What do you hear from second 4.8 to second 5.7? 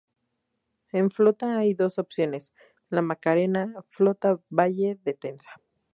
de Tenza.